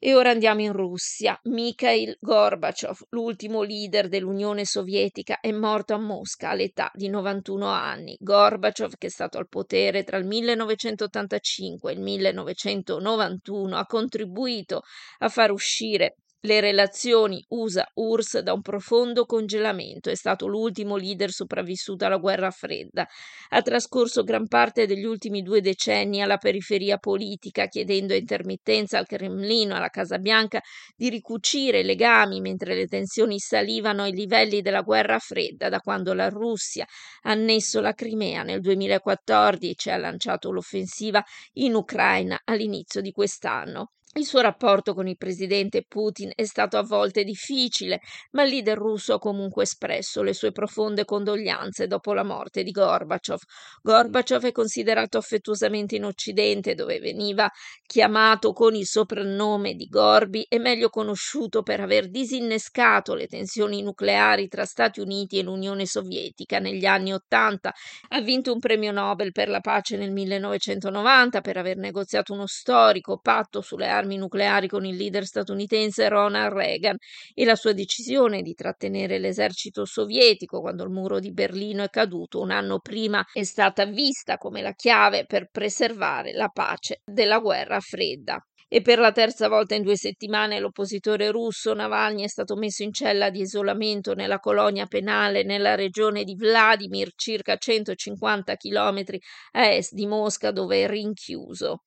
E 0.00 0.14
ora 0.14 0.30
andiamo 0.30 0.60
in 0.60 0.72
Russia. 0.72 1.36
Mikhail 1.46 2.16
Gorbaciov, 2.20 3.06
l'ultimo 3.08 3.62
leader 3.62 4.06
dell'Unione 4.06 4.64
Sovietica, 4.64 5.40
è 5.40 5.50
morto 5.50 5.92
a 5.92 5.98
Mosca 5.98 6.50
all'età 6.50 6.88
di 6.94 7.08
91 7.08 7.66
anni. 7.66 8.16
Gorbaciov, 8.20 8.92
che 8.96 9.08
è 9.08 9.10
stato 9.10 9.38
al 9.38 9.48
potere 9.48 10.04
tra 10.04 10.16
il 10.16 10.24
1985 10.24 11.90
e 11.90 11.94
il 11.96 12.00
1991, 12.00 13.76
ha 13.76 13.86
contribuito 13.86 14.82
a 15.18 15.28
far 15.28 15.50
uscire 15.50 16.18
le 16.42 16.60
relazioni 16.60 17.44
USA-URSS 17.48 18.38
da 18.40 18.52
un 18.52 18.62
profondo 18.62 19.24
congelamento. 19.24 20.10
È 20.10 20.14
stato 20.14 20.46
l'ultimo 20.46 20.96
leader 20.96 21.30
sopravvissuto 21.30 22.04
alla 22.04 22.16
guerra 22.18 22.50
fredda. 22.50 23.06
Ha 23.50 23.62
trascorso 23.62 24.22
gran 24.22 24.46
parte 24.46 24.86
degli 24.86 25.04
ultimi 25.04 25.42
due 25.42 25.60
decenni 25.60 26.22
alla 26.22 26.36
periferia 26.38 26.98
politica, 26.98 27.66
chiedendo 27.66 28.12
a 28.12 28.16
intermittenza 28.16 28.98
al 28.98 29.06
Cremlino 29.06 29.74
alla 29.74 29.88
Casa 29.88 30.18
Bianca 30.18 30.60
di 30.96 31.08
ricucire 31.08 31.80
i 31.80 31.84
legami 31.84 32.40
mentre 32.40 32.74
le 32.74 32.86
tensioni 32.86 33.38
salivano 33.40 34.02
ai 34.02 34.12
livelli 34.12 34.60
della 34.62 34.82
guerra 34.82 35.18
fredda 35.18 35.68
da 35.68 35.80
quando 35.80 36.14
la 36.14 36.28
Russia 36.28 36.84
ha 37.22 37.30
annesso 37.30 37.80
la 37.80 37.92
Crimea 37.94 38.42
nel 38.42 38.60
2014 38.60 39.88
e 39.88 39.92
ha 39.92 39.96
lanciato 39.96 40.50
l'offensiva 40.52 41.22
in 41.54 41.74
Ucraina 41.74 42.40
all'inizio 42.44 43.00
di 43.00 43.10
quest'anno. 43.12 43.90
Il 44.14 44.24
suo 44.24 44.40
rapporto 44.40 44.94
con 44.94 45.06
il 45.06 45.18
presidente 45.18 45.84
Putin 45.86 46.32
è 46.34 46.44
stato 46.44 46.78
a 46.78 46.82
volte 46.82 47.24
difficile, 47.24 48.00
ma 48.32 48.42
il 48.42 48.48
leader 48.48 48.76
russo 48.76 49.12
ha 49.12 49.18
comunque 49.18 49.64
espresso 49.64 50.22
le 50.22 50.32
sue 50.32 50.50
profonde 50.50 51.04
condoglianze 51.04 51.86
dopo 51.86 52.14
la 52.14 52.24
morte 52.24 52.62
di 52.62 52.70
Gorbaciov. 52.70 53.38
Gorbaciov 53.82 54.46
è 54.46 54.50
considerato 54.50 55.18
affettuosamente 55.18 55.94
in 55.94 56.04
Occidente, 56.04 56.74
dove 56.74 56.98
veniva 56.98 57.48
chiamato 57.86 58.52
con 58.54 58.74
il 58.74 58.86
soprannome 58.86 59.74
di 59.74 59.86
Gorbi 59.86 60.42
e 60.48 60.58
meglio 60.58 60.88
conosciuto 60.88 61.62
per 61.62 61.80
aver 61.80 62.08
disinnescato 62.08 63.14
le 63.14 63.26
tensioni 63.26 63.82
nucleari 63.82 64.48
tra 64.48 64.64
Stati 64.64 65.00
Uniti 65.00 65.38
e 65.38 65.42
l'Unione 65.42 65.84
Sovietica 65.86 66.58
negli 66.58 66.86
anni 66.86 67.12
Ottanta. 67.12 67.72
Ha 68.08 68.20
vinto 68.20 68.52
un 68.52 68.58
premio 68.58 68.90
Nobel 68.90 69.32
per 69.32 69.48
la 69.48 69.60
pace 69.60 69.96
nel 69.96 70.10
1990 70.12 71.40
per 71.42 71.56
aver 71.58 71.76
negoziato 71.76 72.32
uno 72.32 72.46
storico 72.46 73.18
patto 73.18 73.60
sulle 73.60 73.86
armi 73.86 73.97
armi 73.98 74.16
nucleari 74.16 74.68
con 74.68 74.84
il 74.84 74.96
leader 74.96 75.24
statunitense 75.24 76.08
Ronald 76.08 76.52
Reagan 76.52 76.96
e 77.34 77.44
la 77.44 77.54
sua 77.54 77.72
decisione 77.72 78.42
di 78.42 78.54
trattenere 78.54 79.18
l'esercito 79.18 79.84
sovietico 79.84 80.60
quando 80.60 80.84
il 80.84 80.90
muro 80.90 81.18
di 81.20 81.32
Berlino 81.32 81.82
è 81.82 81.88
caduto 81.88 82.40
un 82.40 82.50
anno 82.50 82.78
prima 82.78 83.24
è 83.32 83.42
stata 83.42 83.84
vista 83.84 84.36
come 84.38 84.62
la 84.62 84.72
chiave 84.72 85.26
per 85.26 85.48
preservare 85.50 86.32
la 86.32 86.48
pace 86.48 87.00
della 87.04 87.38
guerra 87.38 87.80
fredda 87.80 88.42
e 88.68 88.82
per 88.82 88.98
la 88.98 89.12
terza 89.12 89.48
volta 89.48 89.74
in 89.74 89.82
due 89.82 89.96
settimane 89.96 90.60
l'oppositore 90.60 91.30
russo 91.30 91.72
Navalny 91.72 92.22
è 92.22 92.28
stato 92.28 92.54
messo 92.54 92.82
in 92.82 92.92
cella 92.92 93.30
di 93.30 93.40
isolamento 93.40 94.14
nella 94.14 94.38
colonia 94.38 94.84
penale 94.86 95.42
nella 95.42 95.74
regione 95.74 96.22
di 96.22 96.34
Vladimir, 96.36 97.12
circa 97.16 97.56
150 97.56 98.56
km 98.56 99.04
a 99.52 99.72
est 99.72 99.94
di 99.94 100.06
Mosca, 100.06 100.50
dove 100.50 100.84
è 100.84 100.86
rinchiuso. 100.86 101.84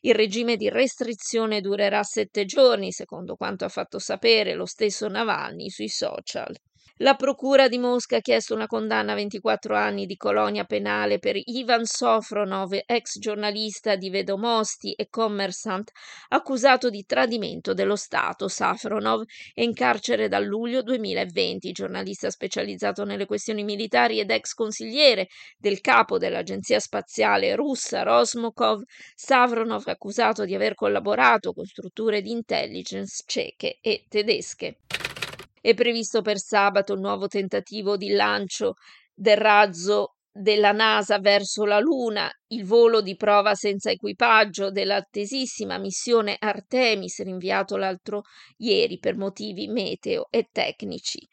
Il 0.00 0.14
regime 0.14 0.56
di 0.56 0.70
restrizione 0.70 1.60
durerà 1.60 2.02
sette 2.02 2.46
giorni, 2.46 2.92
secondo 2.92 3.36
quanto 3.36 3.66
ha 3.66 3.68
fatto 3.68 3.98
sapere 3.98 4.54
lo 4.54 4.66
stesso 4.66 5.06
Navalny 5.08 5.68
sui 5.68 5.88
social. 5.88 6.52
La 7.02 7.16
Procura 7.16 7.66
di 7.66 7.78
Mosca 7.78 8.18
ha 8.18 8.20
chiesto 8.20 8.54
una 8.54 8.68
condanna 8.68 9.10
a 9.10 9.16
24 9.16 9.74
anni 9.74 10.06
di 10.06 10.14
colonia 10.14 10.62
penale 10.62 11.18
per 11.18 11.34
Ivan 11.36 11.84
Sofronov, 11.84 12.78
ex 12.86 13.18
giornalista 13.18 13.96
di 13.96 14.08
Vedomosti 14.08 14.92
e 14.92 15.08
Commersant, 15.08 15.90
accusato 16.28 16.90
di 16.90 17.04
tradimento 17.04 17.74
dello 17.74 17.96
Stato. 17.96 18.46
Safronov 18.46 19.24
è 19.52 19.62
in 19.62 19.74
carcere 19.74 20.28
dal 20.28 20.44
luglio 20.44 20.80
2020, 20.82 21.72
giornalista 21.72 22.30
specializzato 22.30 23.02
nelle 23.02 23.26
questioni 23.26 23.64
militari 23.64 24.20
ed 24.20 24.30
ex 24.30 24.52
consigliere 24.52 25.26
del 25.58 25.80
capo 25.80 26.18
dell'agenzia 26.18 26.78
spaziale 26.78 27.56
russa 27.56 28.04
Rosmokov. 28.04 28.80
Savronov 29.16 29.86
è 29.86 29.90
accusato 29.90 30.44
di 30.44 30.54
aver 30.54 30.74
collaborato 30.76 31.52
con 31.52 31.64
strutture 31.64 32.22
di 32.22 32.30
intelligence 32.30 33.24
ceche 33.26 33.78
e 33.80 34.04
tedesche. 34.08 34.76
È 35.62 35.74
previsto 35.74 36.22
per 36.22 36.38
sabato 36.38 36.92
il 36.92 36.98
nuovo 37.00 37.28
tentativo 37.28 37.96
di 37.96 38.08
lancio 38.10 38.74
del 39.14 39.36
razzo 39.36 40.16
della 40.28 40.72
NASA 40.72 41.20
verso 41.20 41.64
la 41.64 41.78
Luna, 41.78 42.28
il 42.48 42.64
volo 42.64 43.00
di 43.00 43.14
prova 43.14 43.54
senza 43.54 43.90
equipaggio 43.90 44.72
dell'attesissima 44.72 45.78
missione 45.78 46.36
Artemis 46.36 47.22
rinviato 47.22 47.76
l'altro 47.76 48.22
ieri 48.56 48.98
per 48.98 49.16
motivi 49.16 49.68
meteo 49.68 50.26
e 50.30 50.48
tecnici. 50.50 51.24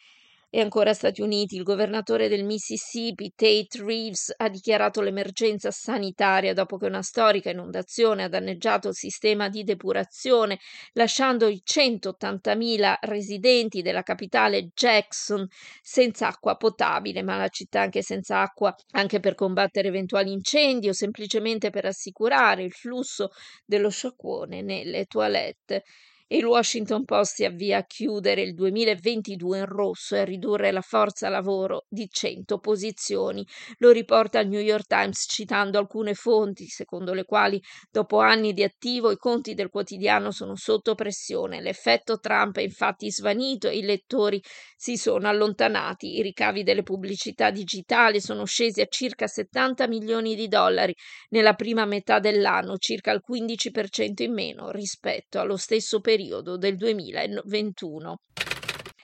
E 0.51 0.61
ancora 0.61 0.95
Stati 0.95 1.21
Uniti, 1.21 1.57
il 1.57 1.63
governatore 1.63 2.27
del 2.27 2.43
Mississippi, 2.43 3.33
Tate 3.35 3.83
Reeves, 3.83 4.33
ha 4.35 4.49
dichiarato 4.49 4.99
l'emergenza 4.99 5.69
sanitaria 5.69 6.55
dopo 6.55 6.77
che 6.77 6.87
una 6.87 7.03
storica 7.03 7.51
inondazione 7.51 8.23
ha 8.23 8.29
danneggiato 8.29 8.87
il 8.87 8.95
sistema 8.95 9.47
di 9.47 9.63
depurazione, 9.63 10.57
lasciando 10.93 11.47
i 11.47 11.61
180.000 11.63 12.97
residenti 13.01 13.83
della 13.83 14.01
capitale 14.01 14.69
Jackson 14.73 15.47
senza 15.83 16.29
acqua 16.29 16.57
potabile, 16.57 17.21
ma 17.21 17.37
la 17.37 17.49
città 17.49 17.81
anche 17.81 18.01
senza 18.01 18.41
acqua 18.41 18.75
anche 18.93 19.19
per 19.19 19.35
combattere 19.35 19.89
eventuali 19.89 20.31
incendi 20.31 20.89
o 20.89 20.93
semplicemente 20.93 21.69
per 21.69 21.85
assicurare 21.85 22.63
il 22.63 22.71
flusso 22.71 23.29
dello 23.63 23.89
sciacquone 23.89 24.63
nelle 24.63 25.05
toilette. 25.05 25.83
Il 26.31 26.45
Washington 26.45 27.05
Post 27.05 27.33
si 27.33 27.43
avvia 27.43 27.79
a 27.79 27.85
chiudere 27.87 28.43
il 28.43 28.53
2022 28.53 29.57
in 29.57 29.65
rosso 29.65 30.13
e 30.13 30.19
a 30.19 30.23
ridurre 30.23 30.71
la 30.71 30.81
forza 30.81 31.27
lavoro 31.27 31.85
di 31.89 32.07
100 32.07 32.59
posizioni. 32.59 33.43
Lo 33.79 33.89
riporta 33.89 34.39
il 34.39 34.47
New 34.47 34.59
York 34.59 34.85
Times 34.85 35.25
citando 35.27 35.79
alcune 35.79 36.13
fonti, 36.13 36.67
secondo 36.67 37.15
le 37.15 37.25
quali 37.25 37.59
dopo 37.89 38.19
anni 38.19 38.53
di 38.53 38.61
attivo 38.61 39.09
i 39.09 39.17
conti 39.17 39.55
del 39.55 39.71
quotidiano 39.71 40.29
sono 40.29 40.55
sotto 40.55 40.93
pressione. 40.93 41.61
L'effetto 41.61 42.19
Trump 42.19 42.57
è 42.57 42.61
infatti 42.61 43.09
svanito 43.09 43.67
e 43.67 43.79
i 43.79 43.81
lettori 43.81 44.39
si 44.75 44.97
sono 44.97 45.27
allontanati. 45.27 46.17
I 46.17 46.21
ricavi 46.21 46.61
delle 46.61 46.83
pubblicità 46.83 47.49
digitali 47.49 48.21
sono 48.21 48.45
scesi 48.45 48.81
a 48.81 48.87
circa 48.87 49.25
70 49.25 49.87
milioni 49.87 50.35
di 50.35 50.47
dollari 50.47 50.93
nella 51.29 51.55
prima 51.55 51.85
metà 51.85 52.19
dell'anno, 52.19 52.77
circa 52.77 53.11
il 53.11 53.23
15% 53.27 54.21
in 54.21 54.33
meno 54.33 54.69
rispetto 54.69 55.39
allo 55.39 55.57
stesso 55.57 55.99
periodo 55.99 56.17
del 56.57 56.75
2021. 56.75 58.17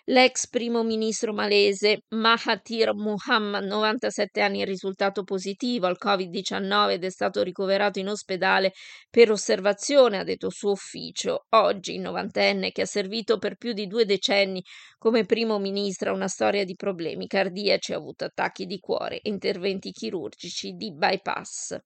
L'ex 0.09 0.47
primo 0.47 0.83
ministro 0.83 1.33
malese 1.33 2.03
Mahathir 2.09 2.93
Mohamad, 2.93 3.63
97 3.63 4.39
anni, 4.39 4.61
è 4.61 4.65
risultato 4.65 5.23
positivo 5.23 5.87
al 5.87 5.97
Covid-19 5.99 6.91
ed 6.91 7.03
è 7.03 7.09
stato 7.09 7.41
ricoverato 7.41 7.97
in 7.97 8.09
ospedale 8.09 8.73
per 9.09 9.31
osservazione, 9.31 10.19
ha 10.19 10.23
detto 10.23 10.51
suo 10.51 10.73
ufficio. 10.73 11.45
Oggi, 11.55 11.95
il 11.95 12.01
novantenne, 12.01 12.71
che 12.71 12.83
ha 12.83 12.85
servito 12.85 13.39
per 13.39 13.55
più 13.55 13.73
di 13.73 13.87
due 13.87 14.05
decenni 14.05 14.63
come 14.99 15.25
primo 15.25 15.57
ministro, 15.57 16.11
ha 16.11 16.13
una 16.13 16.27
storia 16.27 16.65
di 16.65 16.75
problemi 16.75 17.25
cardiaci, 17.25 17.93
ha 17.93 17.97
avuto 17.97 18.25
attacchi 18.25 18.67
di 18.67 18.77
cuore 18.77 19.21
e 19.21 19.29
interventi 19.29 19.89
chirurgici 19.89 20.73
di 20.73 20.93
bypass. 20.93 21.79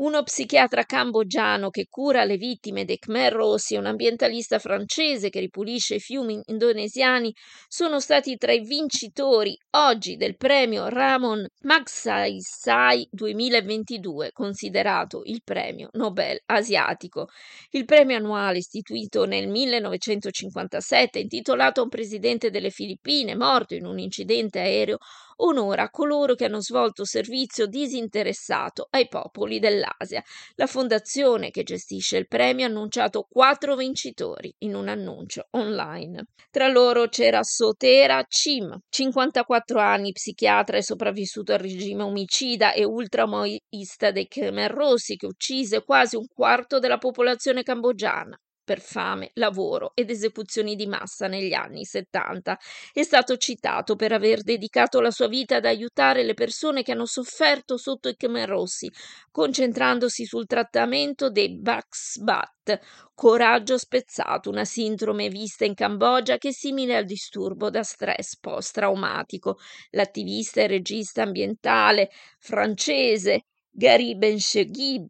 Uno 0.00 0.22
psichiatra 0.22 0.84
cambogiano 0.84 1.68
che 1.68 1.84
cura 1.86 2.24
le 2.24 2.38
vittime 2.38 2.86
dei 2.86 2.96
Khmer 2.96 3.34
Rossi 3.34 3.74
e 3.74 3.78
un 3.78 3.84
ambientalista 3.84 4.58
francese 4.58 5.28
che 5.28 5.40
ripulisce 5.40 5.96
i 5.96 6.00
fiumi 6.00 6.40
indonesiani 6.46 7.30
sono 7.68 8.00
stati 8.00 8.38
tra 8.38 8.50
i 8.50 8.60
vincitori 8.60 9.54
oggi 9.72 10.16
del 10.16 10.38
premio 10.38 10.88
Ramon 10.88 11.46
Magsaysay 11.64 13.08
2022, 13.10 14.30
considerato 14.32 15.20
il 15.24 15.42
premio 15.44 15.90
Nobel 15.92 16.40
asiatico. 16.46 17.28
Il 17.72 17.84
premio 17.84 18.16
annuale 18.16 18.56
istituito 18.56 19.26
nel 19.26 19.48
1957, 19.48 21.18
intitolato 21.18 21.80
a 21.80 21.82
un 21.82 21.90
presidente 21.90 22.48
delle 22.48 22.70
Filippine 22.70 23.36
morto 23.36 23.74
in 23.74 23.84
un 23.84 23.98
incidente 23.98 24.60
aereo, 24.60 24.96
onora 25.44 25.90
coloro 25.90 26.34
che 26.34 26.44
hanno 26.44 26.60
svolto 26.60 27.04
servizio 27.04 27.66
disinteressato 27.66 28.86
ai 28.90 29.08
popoli 29.08 29.58
dell'Asia. 29.58 30.22
La 30.54 30.66
fondazione 30.66 31.50
che 31.50 31.62
gestisce 31.62 32.16
il 32.16 32.26
premio 32.26 32.66
ha 32.66 32.68
annunciato 32.68 33.26
quattro 33.28 33.76
vincitori 33.76 34.54
in 34.58 34.74
un 34.74 34.88
annuncio 34.88 35.46
online. 35.50 36.26
Tra 36.50 36.68
loro 36.68 37.08
c'era 37.08 37.42
Sotera 37.42 38.24
Chim, 38.28 38.76
54 38.88 39.78
anni, 39.80 40.12
psichiatra 40.12 40.76
e 40.76 40.82
sopravvissuto 40.82 41.52
al 41.52 41.58
regime 41.58 42.02
omicida 42.02 42.72
e 42.72 42.84
ultramoista 42.84 44.10
dei 44.10 44.26
Khmer 44.26 44.70
Rossi 44.70 45.16
che 45.16 45.26
uccise 45.26 45.84
quasi 45.84 46.16
un 46.16 46.26
quarto 46.26 46.78
della 46.78 46.98
popolazione 46.98 47.62
cambogiana 47.62 48.38
per 48.70 48.80
fame, 48.80 49.32
lavoro 49.34 49.90
ed 49.96 50.10
esecuzioni 50.10 50.76
di 50.76 50.86
massa 50.86 51.26
negli 51.26 51.54
anni 51.54 51.84
70. 51.84 52.56
È 52.92 53.02
stato 53.02 53.36
citato 53.36 53.96
per 53.96 54.12
aver 54.12 54.44
dedicato 54.44 55.00
la 55.00 55.10
sua 55.10 55.26
vita 55.26 55.56
ad 55.56 55.64
aiutare 55.64 56.22
le 56.22 56.34
persone 56.34 56.84
che 56.84 56.92
hanno 56.92 57.04
sofferto 57.04 57.76
sotto 57.76 58.08
i 58.08 58.14
Khmer 58.14 58.48
Rossi, 58.48 58.88
concentrandosi 59.32 60.24
sul 60.24 60.46
trattamento 60.46 61.30
dei 61.30 61.58
Baxbat, 61.58 62.78
coraggio 63.12 63.76
spezzato, 63.76 64.50
una 64.50 64.64
sindrome 64.64 65.28
vista 65.30 65.64
in 65.64 65.74
Cambogia 65.74 66.38
che 66.38 66.50
è 66.50 66.52
simile 66.52 66.94
al 66.94 67.06
disturbo 67.06 67.70
da 67.70 67.82
stress 67.82 68.38
post-traumatico. 68.38 69.58
L'attivista 69.90 70.60
e 70.60 70.68
regista 70.68 71.22
ambientale 71.22 72.10
francese 72.38 73.46
Gary 73.68 74.16
Benchegib 74.16 75.08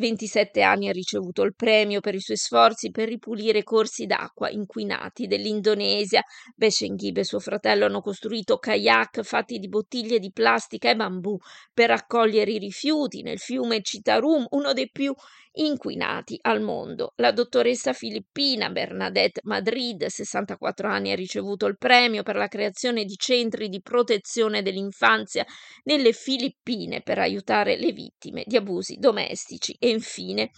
27 0.00 0.62
anni 0.62 0.88
ha 0.88 0.92
ricevuto 0.92 1.42
il 1.42 1.54
premio 1.54 2.00
per 2.00 2.14
i 2.14 2.20
suoi 2.20 2.38
sforzi 2.38 2.90
per 2.90 3.06
ripulire 3.06 3.62
corsi 3.62 4.06
d'acqua 4.06 4.48
inquinati 4.50 5.26
dell'Indonesia. 5.26 6.22
Beshenghib 6.56 7.18
e 7.18 7.24
suo 7.24 7.38
fratello 7.38 7.84
hanno 7.84 8.00
costruito 8.00 8.56
kayak 8.56 9.22
fatti 9.22 9.58
di 9.58 9.68
bottiglie 9.68 10.18
di 10.18 10.32
plastica 10.32 10.90
e 10.90 10.96
bambù 10.96 11.36
per 11.72 11.90
raccogliere 11.90 12.52
i 12.52 12.58
rifiuti 12.58 13.22
nel 13.22 13.38
fiume 13.38 13.82
Citarum, 13.82 14.46
uno 14.50 14.72
dei 14.72 14.90
più 14.90 15.14
inquinati 15.52 16.38
al 16.42 16.60
mondo. 16.60 17.12
La 17.16 17.32
dottoressa 17.32 17.92
filippina 17.92 18.70
Bernadette 18.70 19.40
Madrid, 19.44 20.06
64 20.06 20.88
anni, 20.88 21.10
ha 21.10 21.16
ricevuto 21.16 21.66
il 21.66 21.76
premio 21.76 22.22
per 22.22 22.36
la 22.36 22.48
creazione 22.48 23.04
di 23.04 23.16
centri 23.16 23.68
di 23.68 23.80
protezione 23.80 24.62
dell'infanzia 24.62 25.44
nelle 25.84 26.12
Filippine 26.12 27.02
per 27.02 27.18
aiutare 27.18 27.76
le 27.76 27.92
vittime 27.92 28.44
di 28.46 28.56
abusi 28.56 28.96
domestici. 28.96 29.74
E 29.78 29.88
infine 29.88 30.50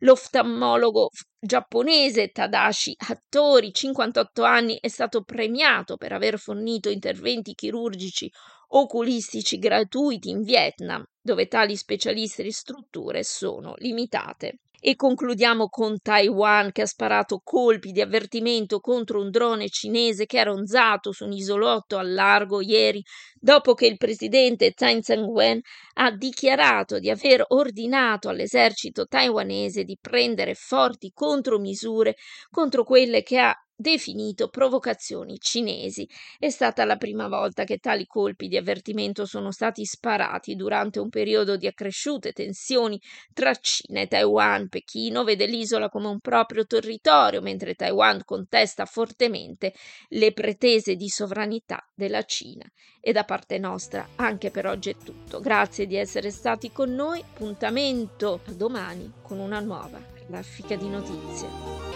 l'oftalmologo 0.00 1.10
giapponese 1.38 2.28
Tadashi 2.28 2.94
Hattori, 2.96 3.72
58 3.72 4.42
anni, 4.42 4.78
è 4.80 4.88
stato 4.88 5.22
premiato 5.22 5.96
per 5.96 6.12
aver 6.12 6.38
fornito 6.38 6.88
interventi 6.88 7.54
chirurgici 7.54 8.30
oculistici 8.68 9.58
gratuiti 9.58 10.30
in 10.30 10.42
Vietnam, 10.42 11.04
dove 11.26 11.48
tali 11.48 11.76
specialisti 11.76 12.40
e 12.42 12.52
strutture 12.52 13.22
sono 13.24 13.74
limitate. 13.78 14.60
E 14.78 14.94
concludiamo 14.94 15.68
con 15.68 16.00
Taiwan 16.00 16.70
che 16.70 16.82
ha 16.82 16.86
sparato 16.86 17.40
colpi 17.42 17.90
di 17.90 18.00
avvertimento 18.00 18.78
contro 18.78 19.20
un 19.20 19.30
drone 19.30 19.68
cinese 19.68 20.26
che 20.26 20.38
ha 20.38 20.44
ronzato 20.44 21.10
su 21.10 21.24
un 21.24 21.32
isolotto 21.32 21.96
al 21.96 22.12
largo 22.12 22.60
ieri, 22.60 23.02
dopo 23.34 23.74
che 23.74 23.86
il 23.86 23.96
presidente 23.96 24.72
Tsai 24.72 25.02
Ing-wen 25.04 25.60
ha 25.94 26.10
dichiarato 26.12 27.00
di 27.00 27.10
aver 27.10 27.44
ordinato 27.48 28.28
all'esercito 28.28 29.06
taiwanese 29.06 29.82
di 29.82 29.98
prendere 30.00 30.54
forti 30.54 31.10
contromisure 31.12 32.14
contro 32.50 32.84
quelle 32.84 33.22
che 33.24 33.38
ha 33.40 33.65
definito 33.76 34.48
provocazioni 34.48 35.38
cinesi. 35.38 36.08
È 36.38 36.48
stata 36.48 36.84
la 36.84 36.96
prima 36.96 37.28
volta 37.28 37.64
che 37.64 37.78
tali 37.78 38.06
colpi 38.06 38.48
di 38.48 38.56
avvertimento 38.56 39.26
sono 39.26 39.52
stati 39.52 39.84
sparati 39.84 40.56
durante 40.56 40.98
un 40.98 41.10
periodo 41.10 41.56
di 41.56 41.66
accresciute 41.66 42.32
tensioni 42.32 43.00
tra 43.32 43.54
Cina 43.54 44.00
e 44.00 44.06
Taiwan. 44.06 44.68
Pechino 44.68 45.24
vede 45.24 45.46
l'isola 45.46 45.88
come 45.88 46.08
un 46.08 46.20
proprio 46.20 46.64
territorio, 46.66 47.42
mentre 47.42 47.74
Taiwan 47.74 48.22
contesta 48.24 48.86
fortemente 48.86 49.74
le 50.08 50.32
pretese 50.32 50.96
di 50.96 51.08
sovranità 51.08 51.86
della 51.94 52.24
Cina. 52.24 52.64
E 53.00 53.12
da 53.12 53.24
parte 53.24 53.58
nostra 53.58 54.08
anche 54.16 54.50
per 54.50 54.66
oggi 54.66 54.90
è 54.90 54.96
tutto. 54.96 55.40
Grazie 55.40 55.86
di 55.86 55.96
essere 55.96 56.30
stati 56.30 56.72
con 56.72 56.92
noi. 56.92 57.20
Appuntamento 57.20 58.40
a 58.46 58.52
domani 58.52 59.12
con 59.22 59.38
una 59.38 59.60
nuova 59.60 60.00
raffica 60.28 60.74
di 60.74 60.88
notizie. 60.88 61.95